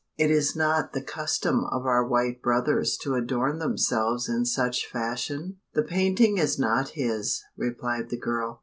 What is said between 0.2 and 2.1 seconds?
is not the custom of our